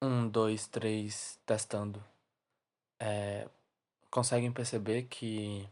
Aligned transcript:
Um, 0.00 0.28
dois, 0.28 0.66
três, 0.68 1.40
testando. 1.44 2.02
É, 3.00 3.48
conseguem 4.10 4.52
perceber 4.52 5.04
que 5.04 5.68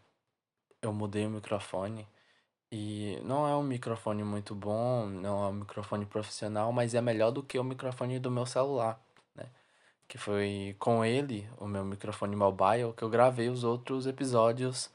eu 0.83 0.92
mudei 0.92 1.26
o 1.26 1.31
microfone 1.31 2.08
e 2.70 3.20
não 3.23 3.47
é 3.47 3.57
um 3.57 3.62
microfone 3.62 4.25
muito 4.25 4.54
bom, 4.54 5.07
não 5.07 5.44
é 5.44 5.49
um 5.49 5.52
microfone 5.52 6.04
profissional, 6.07 6.73
mas 6.73 6.94
é 6.94 7.00
melhor 7.00 7.31
do 7.31 7.42
que 7.42 7.58
o 7.58 7.65
microfone 7.65 8.18
do 8.18 8.30
meu 8.30 8.46
celular, 8.46 9.00
né? 9.34 9.46
Que 10.08 10.18
foi 10.18 10.77
com 10.79 11.04
ele, 11.04 11.48
o 11.58 11.66
meu 11.66 11.84
microfone 11.84 12.36
mobile, 12.36 12.93
que 12.96 13.02
eu 13.04 13.11
gravei 13.11 13.48
os 13.48 13.64
outros 13.64 14.06
episódios 14.06 14.90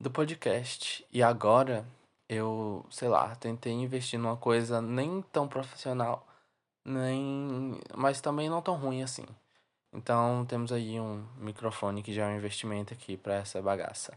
do 0.00 0.10
podcast. 0.10 1.06
E 1.12 1.22
agora 1.22 1.86
eu, 2.28 2.86
sei 2.90 3.08
lá, 3.08 3.34
tentei 3.36 3.72
investir 3.72 4.18
numa 4.18 4.36
coisa 4.36 4.80
nem 4.82 5.22
tão 5.32 5.48
profissional 5.48 6.25
nem, 6.86 7.80
mas 7.94 8.20
também 8.20 8.48
não 8.48 8.62
tão 8.62 8.76
ruim 8.76 9.02
assim. 9.02 9.26
Então 9.92 10.46
temos 10.46 10.72
aí 10.72 11.00
um 11.00 11.26
microfone 11.38 12.02
que 12.02 12.12
já 12.12 12.26
é 12.26 12.34
um 12.34 12.36
investimento 12.36 12.94
aqui 12.94 13.16
para 13.16 13.34
essa 13.34 13.60
bagaça. 13.60 14.16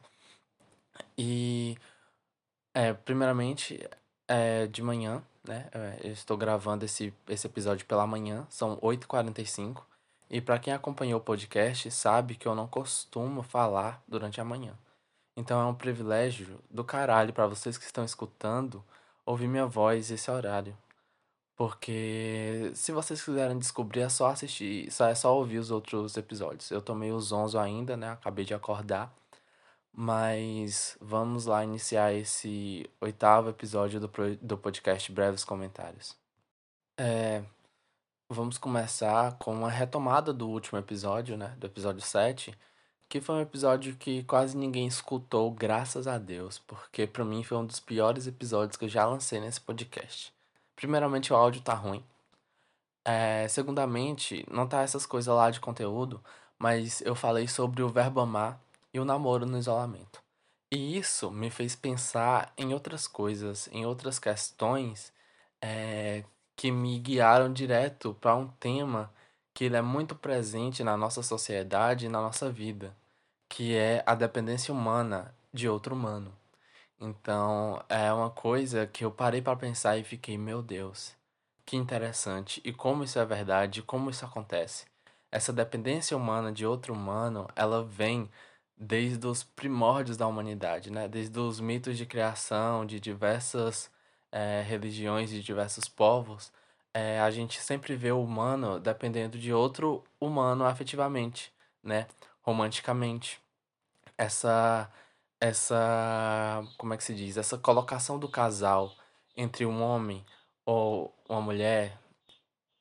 E 1.18 1.78
é, 2.74 2.94
primeiramente 2.94 3.80
é 4.28 4.68
de 4.68 4.84
manhã, 4.84 5.24
né? 5.44 5.68
É, 5.74 6.00
eu 6.04 6.12
estou 6.12 6.38
gravando 6.38 6.86
esse, 6.86 7.14
esse 7.28 7.48
episódio 7.48 7.86
pela 7.86 8.06
manhã, 8.06 8.46
são 8.50 8.78
8h45. 8.78 9.82
E 10.30 10.40
para 10.40 10.60
quem 10.60 10.74
acompanhou 10.74 11.20
o 11.20 11.24
podcast 11.24 11.90
sabe 11.90 12.36
que 12.36 12.48
eu 12.48 12.54
não 12.54 12.68
costumo 12.68 13.42
falar 13.42 14.04
durante 14.08 14.40
a 14.40 14.46
manhã. 14.46 14.78
Então 15.36 15.60
é 15.60 15.66
um 15.66 15.74
privilégio 15.74 16.60
do 16.70 16.84
caralho 16.84 17.34
para 17.34 17.48
vocês 17.48 17.78
que 17.78 17.86
estão 17.86 18.04
escutando 18.06 18.84
ouvir 19.26 19.48
minha 19.48 19.66
voz 19.66 20.12
esse 20.12 20.30
horário. 20.30 20.78
Porque 21.60 22.72
se 22.74 22.94
vocês 22.94 23.22
quiserem 23.22 23.60
descobrir, 23.60 24.00
é 24.00 24.08
só 24.08 24.28
assistir, 24.28 24.90
só 24.90 25.08
é 25.08 25.14
só 25.14 25.36
ouvir 25.36 25.58
os 25.58 25.72
outros 25.72 26.16
episódios. 26.16 26.72
Eu 26.72 26.82
tô 26.82 26.96
meio 26.96 27.20
zonzo 27.20 27.60
ainda, 27.60 27.98
né? 27.98 28.12
Acabei 28.12 28.46
de 28.46 28.54
acordar. 28.54 29.14
Mas 29.92 30.98
vamos 31.02 31.46
lá 31.46 31.62
iniciar 31.62 32.14
esse 32.14 32.90
oitavo 33.02 33.50
episódio 33.50 34.00
do, 34.00 34.10
do 34.42 34.58
podcast 34.58 35.12
Breves 35.12 35.44
Comentários. 35.44 36.16
É, 36.98 37.44
vamos 38.30 38.58
começar 38.58 39.38
com 39.38 39.54
uma 39.54 39.70
retomada 39.70 40.32
do 40.32 40.48
último 40.48 40.80
episódio, 40.80 41.36
né? 41.36 41.58
Do 41.58 41.68
episódio 41.68 42.02
7, 42.02 42.58
que 43.10 43.20
foi 43.20 43.36
um 43.36 43.42
episódio 43.42 43.98
que 43.98 44.24
quase 44.24 44.56
ninguém 44.56 44.88
escutou, 44.88 45.52
graças 45.52 46.08
a 46.08 46.18
Deus, 46.18 46.58
porque 46.58 47.06
para 47.06 47.26
mim 47.26 47.44
foi 47.44 47.58
um 47.58 47.66
dos 47.66 47.82
piores 47.82 48.28
episódios 48.28 48.78
que 48.78 48.86
eu 48.86 48.90
já 48.90 49.06
lancei 49.06 49.42
nesse 49.42 49.60
podcast. 49.60 50.39
Primeiramente, 50.80 51.34
o 51.34 51.36
áudio 51.36 51.62
tá 51.62 51.74
ruim. 51.74 52.02
É, 53.06 53.46
segundamente, 53.50 54.46
não 54.50 54.66
tá 54.66 54.82
essas 54.82 55.06
coisas 55.06 55.36
lá 55.36 55.52
de 55.52 55.60
conteúdo, 55.60 56.24
mas 56.58 57.02
eu 57.02 57.14
falei 57.16 57.50
sobre 57.50 57.84
o 57.84 57.90
verbo 57.90 58.22
amar 58.22 58.58
e 58.94 58.98
o 58.98 59.04
namoro 59.04 59.46
no 59.46 59.58
isolamento. 59.58 60.24
E 60.72 60.98
isso 60.98 61.32
me 61.32 61.50
fez 61.50 61.76
pensar 61.76 62.54
em 62.58 62.74
outras 62.74 63.10
coisas, 63.10 63.68
em 63.74 63.86
outras 63.86 64.20
questões 64.20 65.12
é, 65.62 66.24
que 66.56 66.72
me 66.72 66.98
guiaram 66.98 67.52
direto 67.52 68.14
para 68.14 68.38
um 68.38 68.48
tema 68.48 69.12
que 69.54 69.66
ele 69.66 69.76
é 69.76 69.82
muito 69.82 70.16
presente 70.16 70.82
na 70.82 70.96
nossa 70.96 71.22
sociedade 71.22 72.06
e 72.06 72.10
na 72.10 72.22
nossa 72.22 72.50
vida, 72.50 72.96
que 73.50 73.76
é 73.76 74.02
a 74.06 74.16
dependência 74.16 74.74
humana 74.74 75.36
de 75.54 75.68
outro 75.68 75.94
humano. 75.94 76.39
Então, 77.00 77.82
é 77.88 78.12
uma 78.12 78.30
coisa 78.30 78.86
que 78.86 79.06
eu 79.06 79.12
parei 79.12 79.42
para 79.42 79.56
pensar 79.56 79.98
e 79.98 80.04
fiquei, 80.04 80.38
meu 80.38 80.62
Deus, 80.62 81.16
que 81.66 81.78
interessante. 81.78 82.62
E 82.64 82.74
como 82.74 83.04
isso 83.04 83.18
é 83.20 83.26
verdade, 83.26 83.82
como 83.82 84.10
isso 84.10 84.26
acontece. 84.26 84.86
Essa 85.32 85.54
dependência 85.54 86.18
humana 86.18 86.52
de 86.52 86.66
outro 86.66 86.94
humano, 86.94 87.48
ela 87.56 87.84
vem 87.84 88.30
desde 88.78 89.26
os 89.28 89.44
primórdios 89.44 90.18
da 90.18 90.28
humanidade, 90.28 90.92
né? 90.92 91.08
Desde 91.08 91.40
os 91.40 91.60
mitos 91.60 91.98
de 91.98 92.06
criação 92.06 92.86
de 92.86 93.00
diversas 93.00 93.92
é, 94.32 94.62
religiões, 94.68 95.30
de 95.30 95.42
diversos 95.44 95.88
povos, 95.88 96.52
é, 96.94 97.20
a 97.20 97.30
gente 97.32 97.62
sempre 97.62 97.96
vê 97.96 98.12
o 98.12 98.24
humano 98.24 98.80
dependendo 98.80 99.38
de 99.38 99.54
outro 99.54 100.04
humano 100.20 100.66
afetivamente, 100.66 101.54
né? 101.84 102.08
Romanticamente. 102.42 103.42
Essa 104.18 104.92
essa, 105.40 106.64
como 106.78 106.94
é 106.94 106.98
que 106.98 107.04
se 107.04 107.16
diz? 107.16 107.38
Essa 107.38 107.58
colocação 107.58 108.20
do 108.20 108.30
casal 108.30 108.94
entre 109.36 109.66
um 109.66 109.82
homem 109.82 110.26
ou 110.66 111.14
uma 111.28 111.42
mulher, 111.42 111.98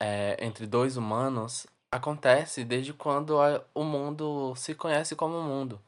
é, 0.01 0.37
entre 0.45 0.67
dois 0.67 0.97
humanos, 0.97 1.67
acontece 1.91 2.65
desde 2.65 2.93
quando 2.93 3.41
a, 3.41 3.65
o 3.75 3.85
mundo 3.85 4.55
se 4.57 4.75
conhece 4.75 5.15
como 5.17 5.43
mundo. 5.43 5.81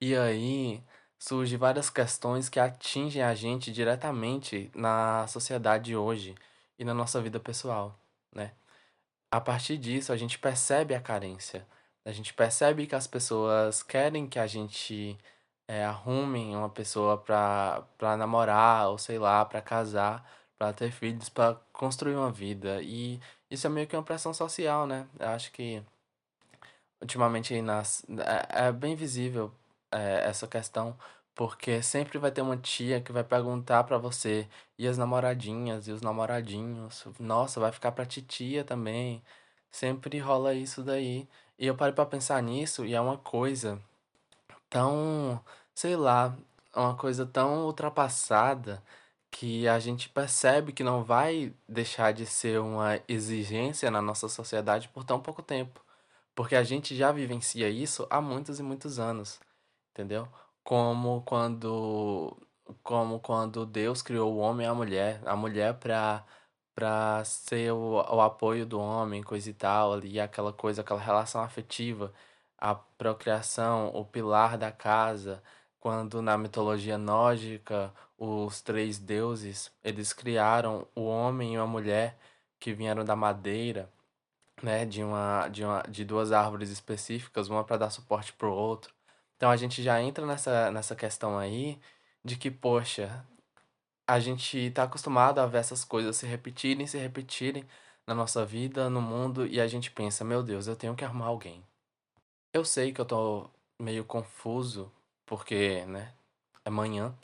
E 0.00 0.14
aí 0.16 0.82
surgem 1.18 1.58
várias 1.58 1.90
questões 1.90 2.48
que 2.48 2.60
atingem 2.60 3.22
a 3.22 3.34
gente 3.34 3.72
diretamente 3.72 4.70
na 4.74 5.26
sociedade 5.26 5.96
hoje 5.96 6.34
e 6.78 6.84
na 6.84 6.94
nossa 6.94 7.20
vida 7.20 7.40
pessoal, 7.40 7.98
né? 8.32 8.52
A 9.30 9.40
partir 9.40 9.76
disso, 9.76 10.12
a 10.12 10.16
gente 10.16 10.38
percebe 10.38 10.94
a 10.94 11.00
carência. 11.00 11.66
A 12.04 12.12
gente 12.12 12.32
percebe 12.32 12.86
que 12.86 12.94
as 12.94 13.06
pessoas 13.06 13.82
querem 13.82 14.26
que 14.26 14.38
a 14.38 14.46
gente 14.46 15.18
é, 15.68 15.84
arrumem 15.84 16.56
uma 16.56 16.70
pessoa 16.70 17.18
pra, 17.18 17.84
pra 17.98 18.16
namorar, 18.16 18.88
ou 18.90 18.98
sei 18.98 19.18
lá, 19.18 19.44
pra 19.44 19.62
casar, 19.62 20.24
pra 20.58 20.72
ter 20.72 20.90
filhos, 20.92 21.28
pra 21.28 21.56
construir 21.72 22.16
uma 22.16 22.32
vida. 22.32 22.82
E 22.82 23.20
isso 23.50 23.66
é 23.66 23.70
meio 23.70 23.86
que 23.86 23.96
uma 23.96 24.02
pressão 24.02 24.34
social, 24.34 24.86
né? 24.86 25.06
Eu 25.18 25.28
acho 25.30 25.52
que 25.52 25.82
ultimamente 27.00 27.60
nas, 27.62 28.04
é, 28.50 28.68
é 28.68 28.72
bem 28.72 28.96
visível 28.96 29.52
é, 29.92 30.24
essa 30.28 30.46
questão, 30.46 30.96
porque 31.34 31.82
sempre 31.82 32.18
vai 32.18 32.30
ter 32.32 32.42
uma 32.42 32.56
tia 32.56 33.00
que 33.00 33.12
vai 33.12 33.24
perguntar 33.24 33.84
pra 33.84 33.98
você, 33.98 34.48
e 34.78 34.86
as 34.88 34.98
namoradinhas, 34.98 35.86
e 35.88 35.92
os 35.92 36.02
namoradinhos, 36.02 37.06
nossa, 37.20 37.60
vai 37.60 37.72
ficar 37.72 37.92
pra 37.92 38.06
titia 38.06 38.64
também. 38.64 39.22
Sempre 39.70 40.18
rola 40.18 40.54
isso 40.54 40.82
daí. 40.82 41.28
E 41.58 41.66
eu 41.66 41.76
parei 41.76 41.92
pra 41.94 42.06
pensar 42.06 42.42
nisso, 42.42 42.84
e 42.86 42.94
é 42.94 43.00
uma 43.00 43.18
coisa 43.18 43.80
tão, 44.70 45.42
sei 45.74 45.96
lá, 45.96 46.36
uma 46.74 46.96
coisa 46.96 47.26
tão 47.26 47.66
ultrapassada 47.66 48.82
que 49.30 49.68
a 49.68 49.78
gente 49.78 50.08
percebe 50.08 50.72
que 50.72 50.82
não 50.84 51.04
vai 51.04 51.54
deixar 51.68 52.12
de 52.12 52.26
ser 52.26 52.60
uma 52.60 53.00
exigência 53.08 53.90
na 53.90 54.00
nossa 54.02 54.28
sociedade 54.28 54.88
por 54.88 55.04
tão 55.04 55.20
pouco 55.20 55.42
tempo. 55.42 55.80
Porque 56.34 56.56
a 56.56 56.62
gente 56.62 56.96
já 56.96 57.12
vivencia 57.12 57.68
isso 57.68 58.06
há 58.10 58.20
muitos 58.20 58.60
e 58.60 58.62
muitos 58.62 58.98
anos, 58.98 59.40
entendeu? 59.92 60.28
Como 60.64 61.22
quando 61.22 62.36
como 62.82 63.18
quando 63.20 63.64
Deus 63.66 64.02
criou 64.02 64.34
o 64.34 64.38
homem 64.38 64.66
e 64.66 64.68
a 64.70 64.74
mulher, 64.74 65.22
a 65.26 65.36
mulher 65.36 65.74
para 65.74 66.24
para 66.74 67.24
ser 67.24 67.72
o, 67.72 67.94
o 67.94 68.20
apoio 68.20 68.64
do 68.64 68.78
homem, 68.80 69.22
coisa 69.22 69.50
e 69.50 69.54
tal, 69.54 69.94
ali 69.94 70.20
aquela 70.20 70.52
coisa, 70.52 70.82
aquela 70.82 71.00
relação 71.00 71.42
afetiva 71.42 72.12
a 72.58 72.74
procriação, 72.74 73.88
o 73.94 74.04
pilar 74.04 74.58
da 74.58 74.72
casa, 74.72 75.42
quando 75.80 76.20
na 76.22 76.36
mitologia 76.36 76.98
nórdica 76.98 77.92
os 78.18 78.60
três 78.60 78.98
deuses, 78.98 79.72
eles 79.84 80.12
criaram 80.12 80.86
o 80.94 81.02
homem 81.04 81.54
e 81.54 81.58
uma 81.58 81.66
mulher 81.66 82.18
que 82.58 82.72
vieram 82.74 83.04
da 83.04 83.16
madeira, 83.16 83.90
né, 84.62 84.84
de 84.86 85.02
uma 85.04 85.48
de 85.48 85.64
uma 85.64 85.82
de 85.88 86.04
duas 86.04 86.32
árvores 86.32 86.70
específicas, 86.70 87.48
uma 87.48 87.64
para 87.64 87.78
dar 87.78 87.90
suporte 87.90 88.32
pro 88.32 88.52
outro. 88.52 88.94
Então 89.36 89.50
a 89.50 89.56
gente 89.56 89.82
já 89.82 90.00
entra 90.02 90.26
nessa 90.26 90.70
nessa 90.70 90.96
questão 90.96 91.38
aí 91.38 91.80
de 92.24 92.36
que, 92.36 92.50
poxa, 92.50 93.24
a 94.06 94.18
gente 94.20 94.70
tá 94.72 94.84
acostumado 94.84 95.40
a 95.40 95.46
ver 95.46 95.58
essas 95.58 95.84
coisas 95.84 96.16
se 96.16 96.26
repetirem, 96.26 96.86
se 96.86 96.98
repetirem 96.98 97.64
na 98.06 98.14
nossa 98.14 98.44
vida, 98.44 98.88
no 98.90 99.02
mundo, 99.02 99.46
e 99.46 99.60
a 99.60 99.66
gente 99.68 99.90
pensa, 99.90 100.24
meu 100.24 100.42
Deus, 100.42 100.66
eu 100.66 100.76
tenho 100.76 100.94
que 100.96 101.04
arrumar 101.04 101.26
alguém. 101.26 101.62
Eu 102.52 102.64
sei 102.64 102.92
que 102.92 103.00
eu 103.00 103.04
tô 103.04 103.50
meio 103.78 104.04
confuso, 104.04 104.90
porque, 105.26 105.84
né, 105.84 106.14
é 106.64 106.70
manhã, 106.70 107.14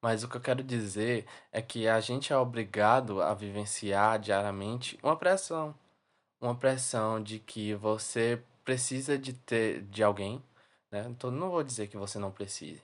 mas 0.00 0.24
o 0.24 0.28
que 0.28 0.36
eu 0.38 0.40
quero 0.40 0.62
dizer 0.62 1.26
é 1.52 1.60
que 1.60 1.86
a 1.86 2.00
gente 2.00 2.32
é 2.32 2.36
obrigado 2.36 3.20
a 3.20 3.34
vivenciar 3.34 4.18
diariamente 4.18 4.98
uma 5.02 5.16
pressão. 5.16 5.74
Uma 6.40 6.54
pressão 6.54 7.22
de 7.22 7.38
que 7.38 7.74
você 7.74 8.42
precisa 8.64 9.18
de 9.18 9.34
ter 9.34 9.82
de 9.82 10.02
alguém, 10.02 10.42
né? 10.90 11.06
Então 11.08 11.30
não 11.30 11.50
vou 11.50 11.62
dizer 11.62 11.88
que 11.88 11.98
você 11.98 12.18
não 12.18 12.30
precise, 12.30 12.82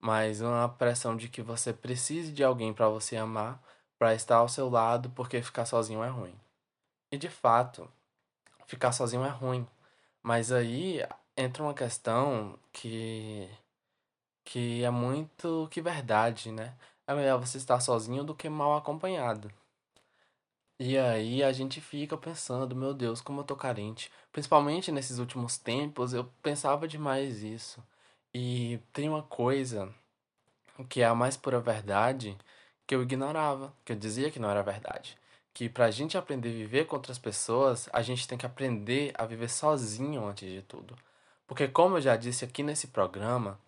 mas 0.00 0.40
uma 0.40 0.68
pressão 0.68 1.16
de 1.16 1.28
que 1.28 1.42
você 1.42 1.72
precise 1.72 2.32
de 2.32 2.42
alguém 2.44 2.72
para 2.72 2.88
você 2.88 3.16
amar, 3.16 3.62
para 3.98 4.14
estar 4.14 4.36
ao 4.36 4.48
seu 4.48 4.70
lado, 4.70 5.10
porque 5.10 5.42
ficar 5.42 5.66
sozinho 5.66 6.02
é 6.02 6.08
ruim. 6.08 6.34
E 7.12 7.18
de 7.18 7.28
fato, 7.28 7.90
ficar 8.66 8.92
sozinho 8.92 9.24
é 9.24 9.30
ruim. 9.30 9.66
Mas 10.22 10.52
aí 10.52 11.02
entra 11.36 11.62
uma 11.62 11.74
questão 11.74 12.58
que 12.72 13.48
que 14.44 14.82
é 14.84 14.90
muito 14.90 15.68
que 15.70 15.80
verdade, 15.82 16.52
né? 16.52 16.76
É 17.06 17.14
melhor 17.14 17.38
você 17.40 17.58
estar 17.58 17.80
sozinho 17.80 18.24
do 18.24 18.34
que 18.34 18.48
mal 18.48 18.76
acompanhado. 18.76 19.50
E 20.78 20.96
aí 20.98 21.42
a 21.42 21.52
gente 21.52 21.80
fica 21.80 22.16
pensando, 22.18 22.76
meu 22.76 22.92
Deus, 22.92 23.20
como 23.20 23.40
eu 23.40 23.44
tô 23.44 23.56
carente. 23.56 24.10
Principalmente 24.30 24.92
nesses 24.92 25.18
últimos 25.18 25.56
tempos, 25.56 26.12
eu 26.12 26.24
pensava 26.42 26.86
demais 26.86 27.42
isso. 27.42 27.82
E 28.34 28.78
tem 28.92 29.08
uma 29.08 29.22
coisa 29.22 29.92
que 30.88 31.00
é 31.02 31.06
a 31.06 31.14
mais 31.14 31.36
pura 31.36 31.60
verdade 31.60 32.36
que 32.86 32.94
eu 32.94 33.02
ignorava, 33.02 33.74
que 33.84 33.92
eu 33.92 33.96
dizia 33.96 34.30
que 34.30 34.38
não 34.38 34.50
era 34.50 34.62
verdade. 34.62 35.18
Que 35.54 35.68
pra 35.68 35.90
gente 35.90 36.18
aprender 36.18 36.50
a 36.50 36.52
viver 36.52 36.86
com 36.86 36.96
outras 36.96 37.18
pessoas, 37.18 37.88
a 37.92 38.02
gente 38.02 38.28
tem 38.28 38.38
que 38.38 38.46
aprender 38.46 39.12
a 39.16 39.26
viver 39.26 39.48
sozinho 39.50 40.26
antes 40.26 40.48
de 40.50 40.62
tudo. 40.62 40.96
Porque, 41.46 41.68
como 41.68 41.96
eu 41.96 42.00
já 42.00 42.16
disse 42.16 42.44
aqui 42.44 42.62
nesse 42.62 42.88
programa, 42.88 43.58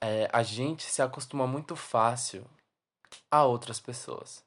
é, 0.00 0.28
a 0.32 0.42
gente 0.42 0.82
se 0.84 1.00
acostuma 1.00 1.46
muito 1.46 1.76
fácil 1.76 2.44
a 3.30 3.44
outras 3.44 3.80
pessoas. 3.80 4.44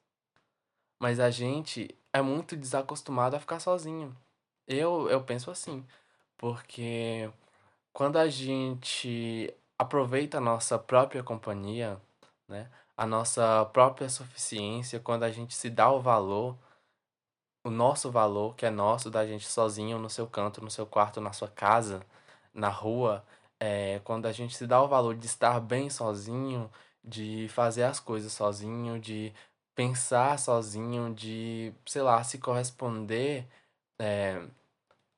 Mas 1.00 1.20
a 1.20 1.30
gente 1.30 1.94
é 2.12 2.20
muito 2.20 2.56
desacostumado 2.56 3.36
a 3.36 3.40
ficar 3.40 3.60
sozinho. 3.60 4.16
Eu, 4.66 5.08
eu 5.08 5.22
penso 5.22 5.50
assim, 5.50 5.86
porque 6.36 7.30
quando 7.92 8.18
a 8.18 8.28
gente 8.28 9.52
aproveita 9.78 10.38
a 10.38 10.40
nossa 10.40 10.78
própria 10.78 11.22
companhia, 11.22 12.00
né? 12.48 12.70
A 12.96 13.06
nossa 13.06 13.64
própria 13.72 14.08
suficiência, 14.08 15.00
quando 15.00 15.24
a 15.24 15.30
gente 15.30 15.54
se 15.54 15.68
dá 15.68 15.90
o 15.90 16.00
valor, 16.00 16.56
o 17.64 17.70
nosso 17.70 18.10
valor, 18.10 18.54
que 18.54 18.64
é 18.64 18.70
nosso, 18.70 19.10
da 19.10 19.26
gente 19.26 19.46
sozinho 19.46 19.98
no 19.98 20.08
seu 20.08 20.26
canto, 20.26 20.62
no 20.62 20.70
seu 20.70 20.86
quarto, 20.86 21.20
na 21.20 21.32
sua 21.32 21.48
casa, 21.48 22.00
na 22.56 22.68
rua, 22.68 23.24
é, 23.60 24.00
quando 24.04 24.26
a 24.26 24.32
gente 24.32 24.56
se 24.56 24.66
dá 24.66 24.82
o 24.82 24.88
valor 24.88 25.14
de 25.16 25.26
estar 25.26 25.60
bem 25.60 25.90
sozinho, 25.90 26.70
de 27.04 27.48
fazer 27.50 27.84
as 27.84 28.00
coisas 28.00 28.32
sozinho, 28.32 28.98
de 28.98 29.32
pensar 29.74 30.38
sozinho, 30.38 31.14
de, 31.14 31.72
sei 31.86 32.02
lá, 32.02 32.22
se 32.24 32.38
corresponder 32.38 33.46
é, 34.00 34.42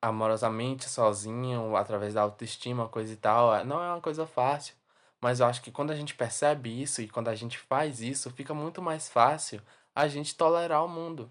amorosamente 0.03 0.89
sozinho, 0.89 1.77
através 1.77 2.15
da 2.15 2.23
autoestima, 2.23 2.89
coisa 2.89 3.13
e 3.13 3.17
tal, 3.17 3.55
é, 3.55 3.65
não 3.65 3.83
é 3.83 3.89
uma 3.93 4.01
coisa 4.01 4.27
fácil. 4.27 4.75
Mas 5.21 5.41
eu 5.41 5.47
acho 5.47 5.63
que 5.63 5.71
quando 5.73 5.91
a 5.91 5.97
gente 5.97 6.15
percebe 6.15 6.83
isso 6.83 7.03
e 7.03 7.09
quando 7.09 7.29
a 7.29 7.35
gente 7.35 7.59
faz 7.59 8.01
isso, 8.01 8.31
fica 8.31 8.55
muito 8.55 8.81
mais 8.83 9.09
fácil 9.09 9.61
a 9.95 10.07
gente 10.09 10.37
tolerar 10.37 10.85
o 10.85 10.89
mundo. 10.89 11.31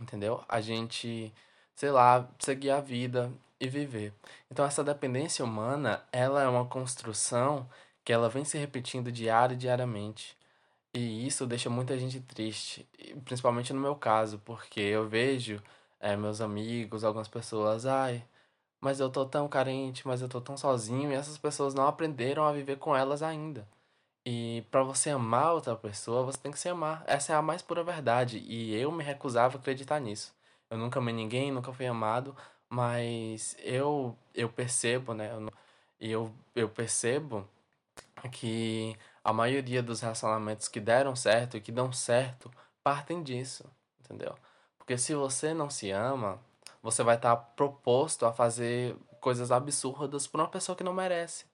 Entendeu? 0.00 0.44
A 0.48 0.60
gente, 0.60 1.32
sei 1.74 1.90
lá, 1.90 2.28
seguir 2.38 2.70
a 2.70 2.80
vida 2.80 3.32
e 3.60 3.68
viver. 3.68 4.12
Então 4.50 4.64
essa 4.64 4.84
dependência 4.84 5.44
humana, 5.44 6.02
ela 6.12 6.42
é 6.42 6.48
uma 6.48 6.64
construção 6.66 7.68
que 8.04 8.12
ela 8.12 8.28
vem 8.28 8.44
se 8.44 8.56
repetindo 8.58 9.12
diário 9.12 9.54
e 9.54 9.58
diariamente. 9.58 10.36
E 10.94 11.26
isso 11.26 11.46
deixa 11.46 11.68
muita 11.70 11.98
gente 11.98 12.20
triste, 12.20 12.88
principalmente 13.24 13.72
no 13.72 13.80
meu 13.80 13.94
caso, 13.94 14.38
porque 14.44 14.80
eu 14.80 15.08
vejo 15.08 15.62
é, 16.00 16.16
meus 16.16 16.40
amigos, 16.40 17.04
algumas 17.04 17.28
pessoas, 17.28 17.86
ai, 17.86 18.24
mas 18.80 19.00
eu 19.00 19.10
tô 19.10 19.26
tão 19.26 19.48
carente, 19.48 20.06
mas 20.06 20.22
eu 20.22 20.28
tô 20.28 20.40
tão 20.40 20.56
sozinho, 20.56 21.10
e 21.12 21.14
essas 21.14 21.38
pessoas 21.38 21.74
não 21.74 21.86
aprenderam 21.86 22.44
a 22.44 22.52
viver 22.52 22.76
com 22.78 22.96
elas 22.96 23.22
ainda. 23.22 23.68
E 24.26 24.64
para 24.70 24.82
você 24.82 25.10
amar 25.10 25.54
outra 25.54 25.76
pessoa, 25.76 26.22
você 26.24 26.38
tem 26.38 26.52
que 26.52 26.58
se 26.58 26.68
amar. 26.68 27.02
Essa 27.06 27.32
é 27.32 27.36
a 27.36 27.42
mais 27.42 27.62
pura 27.62 27.84
verdade, 27.84 28.38
e 28.38 28.74
eu 28.74 28.92
me 28.92 29.04
recusava 29.04 29.56
a 29.56 29.60
acreditar 29.60 30.00
nisso. 30.00 30.34
Eu 30.70 30.78
nunca 30.78 30.98
amei 31.00 31.14
ninguém, 31.14 31.52
nunca 31.52 31.72
fui 31.72 31.86
amado, 31.86 32.36
mas 32.68 33.56
eu 33.60 34.16
eu 34.34 34.48
percebo, 34.48 35.14
né? 35.14 35.30
Eu, 35.32 35.52
eu, 36.00 36.34
eu 36.54 36.68
percebo 36.68 37.48
que 38.32 38.96
a 39.24 39.32
maioria 39.32 39.82
dos 39.82 40.00
relacionamentos 40.00 40.68
que 40.68 40.80
deram 40.80 41.14
certo 41.16 41.56
e 41.56 41.60
que 41.60 41.72
dão 41.72 41.92
certo 41.92 42.50
partem 42.82 43.22
disso, 43.22 43.64
entendeu? 44.00 44.34
Porque 44.78 44.96
se 44.98 45.14
você 45.14 45.52
não 45.54 45.70
se 45.70 45.90
ama, 45.90 46.40
você 46.82 47.02
vai 47.02 47.16
estar 47.16 47.36
proposto 47.36 48.24
a 48.26 48.32
fazer 48.32 48.96
coisas 49.20 49.50
absurdas 49.52 50.26
por 50.26 50.40
uma 50.40 50.48
pessoa 50.48 50.76
que 50.76 50.84
não 50.84 50.94
merece. 50.94 51.44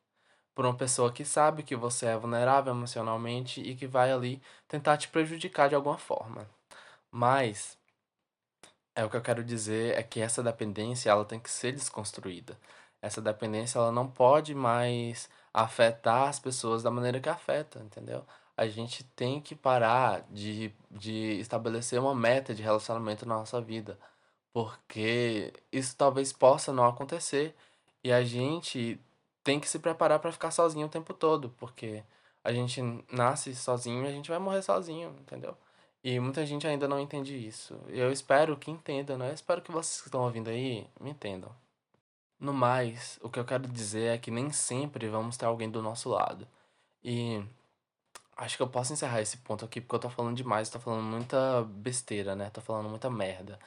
Por 0.54 0.64
uma 0.64 0.76
pessoa 0.76 1.12
que 1.12 1.24
sabe 1.24 1.62
que 1.64 1.74
você 1.76 2.06
é 2.06 2.16
vulnerável 2.16 2.72
emocionalmente 2.72 3.60
e 3.60 3.74
que 3.74 3.86
vai 3.86 4.12
ali 4.12 4.40
tentar 4.68 4.96
te 4.96 5.08
prejudicar 5.08 5.68
de 5.68 5.74
alguma 5.74 5.98
forma. 5.98 6.48
Mas 7.10 7.78
é 8.94 9.04
o 9.04 9.10
que 9.10 9.16
eu 9.16 9.22
quero 9.22 9.44
dizer 9.44 9.96
é 9.98 10.02
que 10.02 10.20
essa 10.20 10.42
dependência 10.42 11.10
ela 11.10 11.24
tem 11.24 11.40
que 11.40 11.50
ser 11.50 11.72
desconstruída. 11.72 12.58
Essa 13.02 13.20
dependência 13.20 13.78
ela 13.78 13.92
não 13.92 14.08
pode 14.08 14.54
mais 14.54 15.28
afetar 15.52 16.28
as 16.28 16.38
pessoas 16.38 16.82
da 16.82 16.90
maneira 16.90 17.20
que 17.20 17.28
afeta, 17.28 17.80
entendeu? 17.80 18.24
A 18.56 18.66
gente 18.66 19.04
tem 19.04 19.40
que 19.40 19.54
parar 19.54 20.24
de, 20.30 20.72
de 20.90 21.38
estabelecer 21.40 22.00
uma 22.00 22.14
meta 22.14 22.54
de 22.54 22.62
relacionamento 22.62 23.26
na 23.26 23.36
nossa 23.36 23.60
vida, 23.60 23.98
porque 24.52 25.52
isso 25.72 25.96
talvez 25.96 26.32
possa 26.32 26.72
não 26.72 26.86
acontecer 26.86 27.54
e 28.02 28.12
a 28.12 28.24
gente 28.24 29.00
tem 29.42 29.60
que 29.60 29.68
se 29.68 29.78
preparar 29.78 30.20
para 30.20 30.32
ficar 30.32 30.50
sozinho 30.50 30.86
o 30.86 30.90
tempo 30.90 31.12
todo, 31.14 31.50
porque 31.58 32.02
a 32.42 32.52
gente 32.52 32.80
nasce 33.12 33.54
sozinho 33.54 34.04
e 34.04 34.08
a 34.08 34.12
gente 34.12 34.30
vai 34.30 34.38
morrer 34.38 34.62
sozinho, 34.62 35.10
entendeu? 35.20 35.56
E 36.04 36.20
muita 36.20 36.44
gente 36.44 36.66
ainda 36.66 36.86
não 36.86 37.00
entende 37.00 37.34
isso. 37.34 37.74
Eu 37.88 38.12
espero 38.12 38.56
que 38.58 38.70
entendam, 38.70 39.16
né? 39.18 39.30
Eu 39.30 39.34
espero 39.34 39.62
que 39.62 39.72
vocês 39.72 40.02
que 40.02 40.08
estão 40.08 40.22
ouvindo 40.22 40.50
aí 40.50 40.86
me 41.00 41.10
entendam. 41.10 41.50
No 42.38 42.52
mais, 42.52 43.18
o 43.22 43.30
que 43.30 43.38
eu 43.38 43.44
quero 43.44 43.66
dizer 43.68 44.14
é 44.14 44.18
que 44.18 44.30
nem 44.30 44.52
sempre 44.52 45.08
vamos 45.08 45.36
ter 45.38 45.46
alguém 45.46 45.70
do 45.70 45.82
nosso 45.82 46.10
lado. 46.10 46.46
E 47.02 47.42
acho 48.36 48.56
que 48.56 48.62
eu 48.62 48.68
posso 48.68 48.92
encerrar 48.92 49.22
esse 49.22 49.38
ponto 49.38 49.64
aqui 49.64 49.80
porque 49.80 49.96
eu 49.96 50.00
tô 50.00 50.10
falando 50.10 50.36
demais, 50.36 50.68
tô 50.70 50.78
falando 50.80 51.02
muita 51.04 51.62
besteira, 51.64 52.36
né? 52.36 52.50
Tô 52.50 52.60
falando 52.60 52.88
muita 52.88 53.10
merda. 53.10 53.58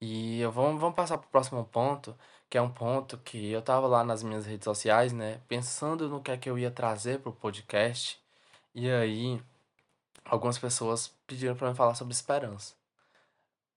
E 0.00 0.40
eu 0.40 0.52
vamos, 0.52 0.80
vamos 0.80 0.96
passar 0.96 1.18
pro 1.18 1.30
próximo 1.30 1.64
ponto, 1.64 2.16
que 2.50 2.58
é 2.58 2.62
um 2.62 2.70
ponto 2.70 3.18
que 3.18 3.50
eu 3.52 3.62
tava 3.62 3.86
lá 3.86 4.04
nas 4.04 4.22
minhas 4.22 4.46
redes 4.46 4.64
sociais, 4.64 5.12
né? 5.12 5.40
Pensando 5.48 6.08
no 6.08 6.22
que 6.22 6.30
é 6.30 6.36
que 6.38 6.50
eu 6.50 6.58
ia 6.58 6.70
trazer 6.70 7.20
pro 7.20 7.32
podcast. 7.32 8.20
E 8.74 8.90
aí, 8.90 9.40
algumas 10.24 10.58
pessoas 10.58 11.08
pediram 11.26 11.54
para 11.54 11.74
falar 11.74 11.94
sobre 11.94 12.12
esperança. 12.12 12.74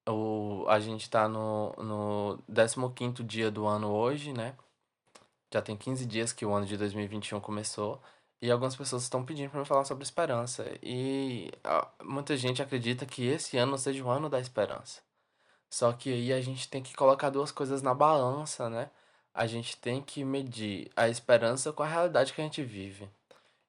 O, 0.07 0.65
a 0.68 0.80
gente 0.80 1.09
tá 1.09 1.27
no, 1.27 1.74
no 1.77 2.92
15 2.92 3.24
dia 3.24 3.50
do 3.50 3.65
ano 3.65 3.92
hoje, 3.92 4.33
né? 4.33 4.56
Já 5.53 5.62
tem 5.62 5.75
15 5.75 6.06
dias 6.06 6.33
que 6.33 6.45
o 6.45 6.53
ano 6.53 6.65
de 6.65 6.77
2021 6.77 7.39
começou. 7.39 8.01
E 8.42 8.51
algumas 8.51 8.75
pessoas 8.75 9.03
estão 9.03 9.25
pedindo 9.25 9.50
para 9.50 9.59
me 9.59 9.65
falar 9.65 9.86
sobre 9.86 10.03
esperança. 10.03 10.65
E 10.83 11.51
muita 12.03 12.38
gente 12.38 12.62
acredita 12.62 13.06
que 13.06 13.25
esse 13.25 13.57
ano 13.57 13.77
seja 13.77 14.03
o 14.03 14.09
ano 14.09 14.30
da 14.30 14.39
esperança. 14.39 15.01
Só 15.69 15.91
que 15.94 16.12
aí 16.13 16.33
a 16.33 16.41
gente 16.41 16.69
tem 16.69 16.83
que 16.83 16.95
colocar 16.95 17.30
duas 17.30 17.51
coisas 17.51 17.81
na 17.81 17.94
balança, 17.94 18.69
né? 18.69 18.89
A 19.33 19.48
gente 19.48 19.77
tem 19.77 20.01
que 20.01 20.24
medir 20.24 20.91
a 20.96 21.10
esperança 21.10 21.74
com 21.74 21.84
a 21.84 21.88
realidade 21.88 22.34
que 22.34 22.41
a 22.41 22.43
gente 22.43 22.63
vive. 22.63 23.10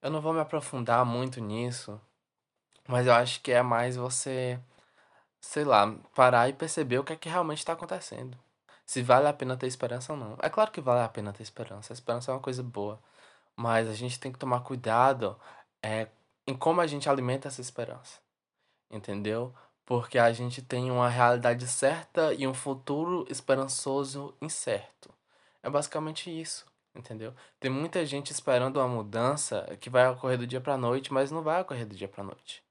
Eu 0.03 0.11
não 0.11 0.21
vou 0.21 0.33
me 0.33 0.41
aprofundar 0.41 1.05
muito 1.05 1.41
nisso, 1.41 2.01
mas 2.89 3.07
eu 3.07 3.13
acho 3.15 3.41
que 3.41 3.53
é 3.53 3.63
mais 3.63 3.97
você, 3.97 4.59
sei 5.41 5.65
lá, 5.65 5.95
parar 6.15 6.49
e 6.49 6.53
perceber 6.53 6.99
o 6.99 7.05
que 7.05 7.13
é 7.13 7.17
que 7.17 7.29
realmente 7.29 7.59
está 7.59 7.73
acontecendo. 7.73 8.39
Se 8.87 9.03
vale 9.03 9.27
a 9.29 9.33
pena 9.33 9.57
ter 9.57 9.67
esperança 9.67 10.13
ou 10.13 10.19
não. 10.19 10.37
É 10.41 10.49
claro 10.49 10.71
que 10.71 10.81
vale 10.81 11.03
a 11.05 11.09
pena 11.09 11.33
ter 11.33 11.43
esperança. 11.43 11.93
A 11.93 11.95
esperança 11.95 12.31
é 12.31 12.35
uma 12.35 12.41
coisa 12.41 12.63
boa. 12.63 13.01
Mas 13.57 13.89
a 13.89 13.95
gente 13.95 14.21
tem 14.21 14.33
que 14.33 14.39
tomar 14.39 14.61
cuidado 14.61 15.39
é, 15.83 16.09
em 16.47 16.57
como 16.57 16.81
a 16.81 16.87
gente 16.87 17.09
alimenta 17.09 17.49
essa 17.49 17.61
esperança. 17.61 18.21
Entendeu? 18.91 19.53
Porque 19.85 20.19
a 20.19 20.33
gente 20.33 20.63
tem 20.63 20.91
uma 20.91 21.09
realidade 21.09 21.67
certa 21.67 22.35
e 22.35 22.47
um 22.47 22.55
futuro 22.55 23.27
esperançoso 23.31 24.35
incerto. 24.41 25.13
É 25.63 25.71
basicamente 25.71 26.31
isso, 26.31 26.65
entendeu? 26.95 27.35
Tem 27.59 27.71
muita 27.71 28.05
gente 28.07 28.33
esperando 28.33 28.77
uma 28.79 28.89
mudança 28.89 29.67
que 29.81 29.91
vai 29.91 30.09
ocorrer 30.09 30.39
do 30.39 30.47
dia 30.47 30.61
para 30.61 30.77
noite, 30.77 31.13
mas 31.13 31.31
não 31.33 31.43
vai 31.43 31.61
ocorrer 31.61 31.87
do 31.87 31.97
dia 31.97 32.09
para 32.09 32.23
noite. 32.23 32.66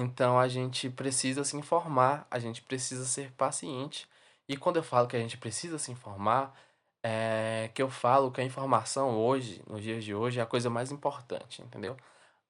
Então 0.00 0.38
a 0.38 0.46
gente 0.46 0.88
precisa 0.88 1.42
se 1.42 1.56
informar, 1.56 2.24
a 2.30 2.38
gente 2.38 2.62
precisa 2.62 3.04
ser 3.04 3.32
paciente. 3.32 4.08
E 4.48 4.56
quando 4.56 4.76
eu 4.76 4.82
falo 4.82 5.08
que 5.08 5.16
a 5.16 5.20
gente 5.20 5.36
precisa 5.36 5.76
se 5.76 5.90
informar, 5.90 6.54
é 7.02 7.68
que 7.74 7.82
eu 7.82 7.90
falo 7.90 8.30
que 8.30 8.40
a 8.40 8.44
informação 8.44 9.16
hoje, 9.18 9.60
nos 9.66 9.82
dias 9.82 10.04
de 10.04 10.14
hoje, 10.14 10.38
é 10.38 10.42
a 10.42 10.46
coisa 10.46 10.70
mais 10.70 10.92
importante, 10.92 11.62
entendeu? 11.62 11.96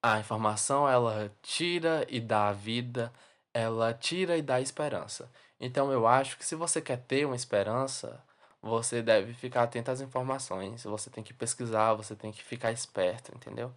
A 0.02 0.18
informação 0.20 0.88
ela 0.88 1.32
tira 1.42 2.06
e 2.10 2.20
dá 2.20 2.52
vida, 2.52 3.10
ela 3.54 3.94
tira 3.94 4.36
e 4.36 4.42
dá 4.42 4.60
esperança. 4.60 5.30
Então 5.58 5.90
eu 5.90 6.06
acho 6.06 6.36
que 6.38 6.44
se 6.44 6.54
você 6.54 6.82
quer 6.82 6.98
ter 6.98 7.24
uma 7.24 7.36
esperança, 7.36 8.22
você 8.60 9.02
deve 9.02 9.32
ficar 9.34 9.62
atento 9.64 9.90
às 9.90 10.00
informações, 10.02 10.84
você 10.84 11.10
tem 11.10 11.24
que 11.24 11.32
pesquisar, 11.34 11.94
você 11.94 12.14
tem 12.14 12.30
que 12.32 12.42
ficar 12.44 12.72
esperto, 12.72 13.34
entendeu? 13.34 13.72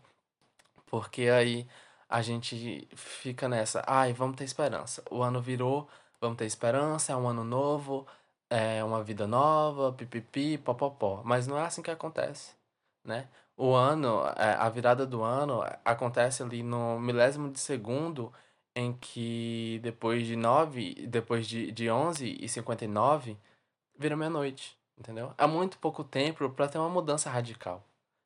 Porque 0.88 1.30
aí 1.30 1.68
a 2.12 2.22
gente 2.22 2.88
fica 2.94 3.48
nessa, 3.48 3.84
ai, 3.88 4.12
vamos 4.12 4.36
ter 4.36 4.44
esperança. 4.44 5.02
O 5.10 5.24
ano 5.24 5.42
virou, 5.42 5.88
vamos 6.20 6.38
ter 6.38 6.46
esperança, 6.46 7.14
é 7.14 7.16
um 7.16 7.28
ano 7.28 7.44
novo, 7.46 8.06
é 8.50 8.84
uma 8.84 9.02
vida 9.02 9.26
nova, 9.26 9.94
pipipi, 9.94 10.58
popopó. 10.58 11.22
Mas 11.24 11.48
não 11.48 11.58
é 11.58 11.64
assim 11.66 11.82
que 11.82 11.90
acontece, 11.90 12.54
né? 13.06 13.30
O 13.56 13.74
ano, 13.74 14.24
é, 14.38 14.56
a 14.56 14.68
virada 14.70 15.06
do 15.06 15.24
ano 15.24 15.62
acontece 15.86 16.44
ali 16.44 16.64
no 16.64 17.00
milésimo 17.00 17.50
de 17.50 17.60
segundo 17.60 18.34
em 18.76 18.94
que 18.94 19.80
depois 19.84 20.28
de 20.28 20.36
9, 20.36 21.08
depois 21.08 21.48
de, 21.48 21.72
de 21.72 21.90
11 21.90 22.38
e 22.42 22.50
59, 22.50 23.38
vira 23.98 24.18
meia-noite, 24.18 24.78
entendeu? 24.98 25.34
É 25.38 25.48
muito 25.48 25.78
pouco 25.78 26.04
tempo 26.04 26.50
para 26.50 26.68
ter 26.68 26.78
uma 26.78 26.90
mudança 26.90 27.30
radical, 27.30 27.84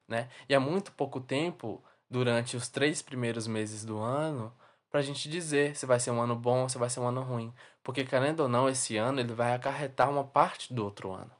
né? 0.07 0.29
E 0.49 0.55
é 0.55 0.59
muito 0.59 0.91
pouco 0.91 1.19
tempo 1.19 1.83
durante 2.09 2.55
os 2.57 2.69
três 2.69 3.01
primeiros 3.01 3.47
meses 3.47 3.83
do 3.85 3.99
ano 3.99 4.53
para 4.89 4.99
a 4.99 5.03
gente 5.03 5.29
dizer 5.29 5.75
se 5.75 5.85
vai 5.85 5.99
ser 5.99 6.11
um 6.11 6.21
ano 6.21 6.35
bom 6.35 6.63
ou 6.63 6.69
se 6.69 6.77
vai 6.77 6.89
ser 6.89 6.99
um 7.01 7.07
ano 7.07 7.21
ruim. 7.21 7.53
Porque, 7.83 8.05
querendo 8.05 8.41
ou 8.41 8.49
não, 8.49 8.69
esse 8.69 8.97
ano 8.97 9.19
ele 9.19 9.33
vai 9.33 9.53
acarretar 9.53 10.09
uma 10.09 10.23
parte 10.23 10.73
do 10.73 10.83
outro 10.83 11.11
ano. 11.11 11.31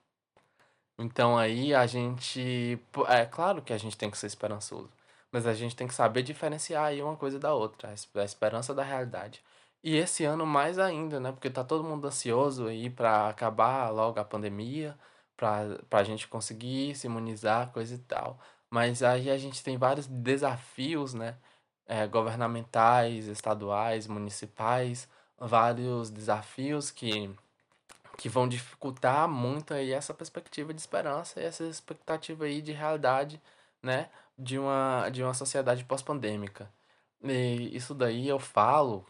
Então 0.97 1.37
aí 1.37 1.73
a 1.73 1.85
gente. 1.85 2.79
É 3.07 3.25
claro 3.25 3.61
que 3.61 3.73
a 3.73 3.77
gente 3.77 3.97
tem 3.97 4.09
que 4.09 4.17
ser 4.17 4.27
esperançoso. 4.27 4.89
Mas 5.31 5.45
a 5.47 5.53
gente 5.53 5.75
tem 5.75 5.87
que 5.87 5.93
saber 5.93 6.23
diferenciar 6.23 6.85
aí 6.85 7.01
uma 7.01 7.15
coisa 7.17 7.37
da 7.39 7.53
outra, 7.53 7.89
a 8.15 8.23
esperança 8.23 8.73
da 8.73 8.83
realidade. 8.83 9.43
E 9.83 9.95
esse 9.97 10.23
ano 10.23 10.45
mais 10.45 10.79
ainda, 10.79 11.19
né? 11.19 11.31
Porque 11.31 11.49
tá 11.49 11.63
todo 11.63 11.83
mundo 11.83 12.07
ansioso 12.07 12.67
aí 12.67 12.89
para 12.89 13.29
acabar 13.29 13.89
logo 13.89 14.19
a 14.19 14.25
pandemia, 14.25 14.97
para 15.37 15.77
a 15.91 16.03
gente 16.03 16.27
conseguir 16.27 16.95
se 16.95 17.07
imunizar, 17.07 17.71
coisa 17.71 17.95
e 17.95 17.99
tal. 17.99 18.39
Mas 18.69 19.03
aí 19.03 19.29
a 19.29 19.37
gente 19.37 19.63
tem 19.63 19.77
vários 19.77 20.07
desafios, 20.07 21.13
né? 21.13 21.37
É, 21.87 22.07
governamentais, 22.07 23.27
estaduais, 23.27 24.07
municipais, 24.07 25.07
vários 25.37 26.09
desafios 26.09 26.89
que, 26.91 27.29
que 28.17 28.27
vão 28.29 28.47
dificultar 28.47 29.27
muito 29.27 29.73
aí 29.73 29.91
essa 29.93 30.13
perspectiva 30.13 30.73
de 30.73 30.81
esperança 30.81 31.39
e 31.39 31.45
essa 31.45 31.63
expectativa 31.65 32.45
aí 32.45 32.61
de 32.61 32.71
realidade, 32.71 33.41
né? 33.83 34.09
de 34.37 34.57
uma, 34.59 35.09
de 35.09 35.23
uma 35.23 35.33
sociedade 35.33 35.83
pós-pandêmica. 35.85 36.71
E 37.23 37.75
isso 37.75 37.93
daí 37.93 38.27
eu 38.27 38.39
falo 38.39 39.05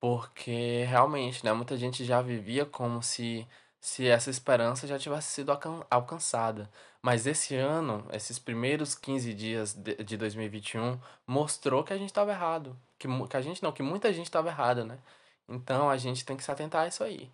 porque 0.00 0.84
realmente, 0.84 1.44
né, 1.44 1.52
muita 1.52 1.76
gente 1.76 2.04
já 2.04 2.22
vivia 2.22 2.64
como 2.64 3.02
se, 3.02 3.46
se 3.80 4.06
essa 4.06 4.30
esperança 4.30 4.86
já 4.86 4.98
tivesse 4.98 5.28
sido 5.28 5.50
alcançada. 5.90 6.70
Mas 7.02 7.26
esse 7.26 7.54
ano, 7.56 8.06
esses 8.12 8.38
primeiros 8.38 8.94
15 8.94 9.32
dias 9.34 9.72
de, 9.74 9.96
de 10.04 10.16
2021, 10.16 10.98
mostrou 11.26 11.82
que 11.82 11.92
a 11.92 11.98
gente 11.98 12.10
estava 12.10 12.30
errado. 12.30 12.76
Que, 12.98 13.08
que 13.28 13.36
a 13.36 13.40
gente 13.40 13.62
não, 13.62 13.72
que 13.72 13.82
muita 13.82 14.12
gente 14.12 14.26
estava 14.26 14.48
errada, 14.48 14.84
né? 14.84 14.98
Então 15.48 15.88
a 15.90 15.96
gente 15.96 16.24
tem 16.24 16.36
que 16.36 16.44
se 16.44 16.50
atentar 16.50 16.84
a 16.84 16.88
isso 16.88 17.02
aí. 17.02 17.30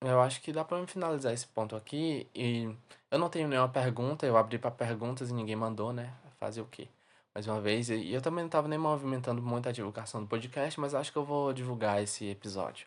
Eu 0.00 0.20
acho 0.20 0.40
que 0.42 0.52
dá 0.52 0.64
me 0.70 0.86
finalizar 0.86 1.32
esse 1.32 1.46
ponto 1.46 1.74
aqui 1.74 2.28
e 2.34 2.74
eu 3.10 3.18
não 3.18 3.28
tenho 3.28 3.48
nenhuma 3.48 3.68
pergunta, 3.68 4.26
eu 4.26 4.36
abri 4.36 4.58
para 4.58 4.70
perguntas 4.70 5.30
e 5.30 5.34
ninguém 5.34 5.56
mandou, 5.56 5.92
né? 5.92 6.14
Fazer 6.38 6.60
o 6.60 6.66
quê? 6.66 6.88
Mais 7.34 7.46
uma 7.46 7.60
vez, 7.60 7.90
e 7.90 8.12
eu 8.12 8.22
também 8.22 8.44
não 8.44 8.50
tava 8.50 8.68
nem 8.68 8.78
movimentando 8.78 9.42
muito 9.42 9.68
a 9.68 9.72
divulgação 9.72 10.22
do 10.22 10.26
podcast, 10.28 10.78
mas 10.80 10.94
acho 10.94 11.12
que 11.12 11.18
eu 11.18 11.24
vou 11.24 11.52
divulgar 11.52 12.02
esse 12.02 12.26
episódio. 12.26 12.86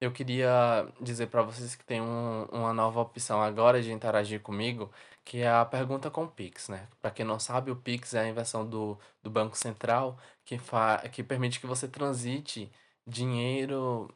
Eu 0.00 0.12
queria 0.12 0.86
dizer 1.00 1.28
para 1.28 1.42
vocês 1.42 1.74
que 1.74 1.84
tem 1.84 2.00
um, 2.02 2.44
uma 2.52 2.72
nova 2.72 3.00
opção 3.00 3.40
agora 3.42 3.82
de 3.82 3.90
interagir 3.92 4.42
comigo, 4.42 4.92
que 5.24 5.38
é 5.38 5.48
a 5.50 5.64
pergunta 5.64 6.10
com 6.10 6.24
o 6.24 6.28
Pix, 6.30 6.68
né? 6.68 6.86
Para 7.00 7.10
quem 7.10 7.24
não 7.24 7.38
sabe, 7.40 7.70
o 7.70 7.76
Pix 7.76 8.12
é 8.14 8.20
a 8.20 8.28
invenção 8.28 8.68
do, 8.68 8.98
do 9.22 9.30
Banco 9.30 9.56
Central 9.56 10.18
que, 10.44 10.58
fa 10.58 10.98
que 11.08 11.22
permite 11.22 11.58
que 11.60 11.66
você 11.66 11.88
transite 11.88 12.70
dinheiro 13.06 14.14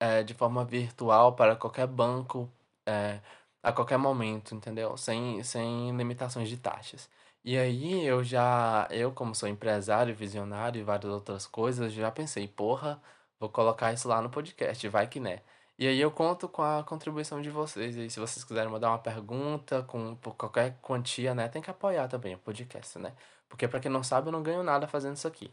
é, 0.00 0.22
de 0.22 0.34
forma 0.34 0.64
virtual 0.64 1.34
para 1.36 1.56
qualquer 1.56 1.86
banco 1.86 2.50
é, 2.86 3.20
a 3.62 3.72
qualquer 3.72 3.98
momento, 3.98 4.54
entendeu? 4.54 4.96
Sem, 4.96 5.42
sem 5.42 5.96
limitações 5.96 6.48
de 6.48 6.56
taxas. 6.58 7.08
E 7.44 7.56
aí 7.58 8.04
eu 8.06 8.24
já, 8.24 8.88
eu 8.90 9.12
como 9.12 9.34
sou 9.34 9.48
empresário, 9.48 10.14
visionário 10.14 10.80
e 10.80 10.84
várias 10.84 11.12
outras 11.12 11.46
coisas, 11.46 11.92
já 11.92 12.10
pensei, 12.10 12.48
porra, 12.48 13.00
vou 13.44 13.50
colocar 13.50 13.92
isso 13.92 14.08
lá 14.08 14.20
no 14.22 14.30
podcast, 14.30 14.88
vai 14.88 15.06
que 15.06 15.20
né. 15.20 15.40
E 15.78 15.86
aí 15.88 16.00
eu 16.00 16.10
conto 16.10 16.48
com 16.48 16.62
a 16.62 16.84
contribuição 16.84 17.42
de 17.42 17.50
vocês. 17.50 17.96
E 17.96 18.10
se 18.10 18.20
vocês 18.20 18.44
quiserem 18.44 18.70
mandar 18.70 18.90
uma 18.90 18.98
pergunta 18.98 19.82
com 19.82 20.14
por 20.16 20.34
qualquer 20.36 20.78
quantia, 20.82 21.34
né, 21.34 21.48
tem 21.48 21.62
que 21.62 21.70
apoiar 21.70 22.08
também 22.08 22.34
o 22.34 22.38
podcast, 22.38 22.98
né? 22.98 23.12
Porque 23.48 23.68
para 23.68 23.80
quem 23.80 23.90
não 23.90 24.02
sabe, 24.02 24.28
eu 24.28 24.32
não 24.32 24.42
ganho 24.42 24.62
nada 24.62 24.86
fazendo 24.88 25.16
isso 25.16 25.26
aqui 25.28 25.52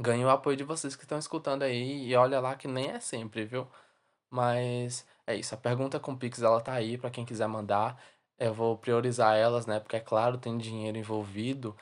ganho 0.00 0.26
o 0.26 0.30
apoio 0.30 0.56
de 0.56 0.64
vocês 0.64 0.96
que 0.96 1.04
estão 1.04 1.18
escutando 1.18 1.62
aí. 1.62 2.06
E 2.08 2.16
olha 2.16 2.40
lá 2.40 2.56
que 2.56 2.68
nem 2.68 2.90
é 2.90 3.00
sempre, 3.00 3.44
viu? 3.44 3.66
Mas 4.30 5.06
é 5.26 5.36
isso. 5.36 5.54
A 5.54 5.58
pergunta 5.58 6.00
com 6.00 6.16
Pix 6.16 6.42
ela 6.42 6.60
tá 6.60 6.72
aí 6.74 6.98
para 6.98 7.10
quem 7.10 7.24
quiser 7.24 7.48
mandar. 7.48 8.00
Eu 8.38 8.54
vou 8.54 8.78
priorizar 8.78 9.36
elas, 9.36 9.66
né? 9.66 9.80
Porque 9.80 9.96
é 9.96 10.00
claro, 10.00 10.38
tem 10.38 10.56
dinheiro 10.58 10.98
envolvido. 10.98 11.76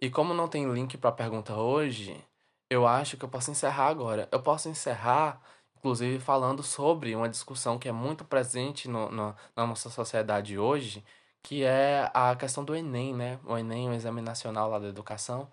E 0.00 0.10
como 0.10 0.34
não 0.34 0.48
tem 0.48 0.70
link 0.72 0.98
para 0.98 1.12
pergunta 1.12 1.54
hoje, 1.54 2.22
eu 2.70 2.86
acho 2.86 3.16
que 3.16 3.24
eu 3.24 3.28
posso 3.28 3.50
encerrar 3.50 3.88
agora. 3.88 4.28
Eu 4.32 4.42
posso 4.42 4.68
encerrar, 4.68 5.40
inclusive, 5.78 6.20
falando 6.20 6.62
sobre 6.62 7.14
uma 7.14 7.28
discussão 7.28 7.78
que 7.78 7.88
é 7.88 7.92
muito 7.92 8.24
presente 8.24 8.88
no, 8.88 9.10
no, 9.10 9.36
na 9.56 9.66
nossa 9.66 9.90
sociedade 9.90 10.58
hoje, 10.58 11.04
que 11.42 11.64
é 11.64 12.10
a 12.14 12.36
questão 12.36 12.64
do 12.64 12.74
Enem, 12.74 13.14
né? 13.14 13.38
O 13.44 13.56
Enem, 13.58 13.90
o 13.90 13.92
Exame 13.94 14.20
Nacional 14.22 14.70
lá 14.70 14.78
da 14.78 14.88
Educação 14.88 15.48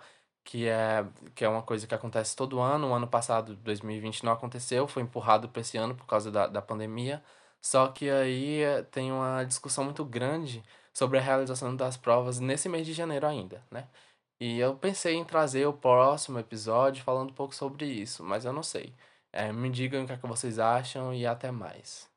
que 0.47 0.65
é, 0.67 1.05
que 1.35 1.43
é 1.43 1.49
uma 1.49 1.61
coisa 1.61 1.85
que 1.85 1.93
acontece 1.93 2.33
todo 2.35 2.59
ano. 2.61 2.89
O 2.89 2.93
ano 2.93 3.07
passado, 3.07 3.55
2020, 3.57 4.23
não 4.23 4.31
aconteceu, 4.31 4.87
foi 4.87 5.03
empurrado 5.03 5.49
para 5.49 5.59
esse 5.61 5.77
ano 5.77 5.93
por 5.93 6.05
causa 6.07 6.31
da, 6.31 6.47
da 6.47 6.61
pandemia. 6.61 7.21
Só 7.61 7.87
que 7.89 8.09
aí 8.09 8.61
eh, 8.63 8.81
tem 8.83 9.11
uma 9.11 9.43
discussão 9.43 9.83
muito 9.83 10.05
grande 10.05 10.63
sobre 10.93 11.17
a 11.19 11.21
realização 11.21 11.75
das 11.75 11.97
provas 11.97 12.39
nesse 12.39 12.69
mês 12.69 12.85
de 12.87 12.93
janeiro 12.93 13.27
ainda, 13.27 13.61
né? 13.69 13.87
E 14.39 14.59
eu 14.59 14.75
pensei 14.77 15.15
em 15.15 15.23
trazer 15.25 15.65
o 15.67 15.73
próximo 15.73 16.39
episódio 16.39 17.03
falando 17.03 17.31
um 17.31 17.33
pouco 17.33 17.55
sobre 17.55 17.85
isso, 17.85 18.23
mas 18.23 18.45
eu 18.45 18.53
não 18.53 18.63
sei. 18.63 18.93
É, 19.31 19.51
me 19.51 19.69
digam 19.69 20.03
o 20.03 20.07
que, 20.07 20.13
é 20.13 20.17
que 20.17 20.27
vocês 20.27 20.59
acham 20.59 21.13
e 21.13 21.25
até 21.25 21.51
mais. 21.51 22.09